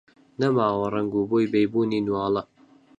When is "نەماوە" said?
0.39-0.85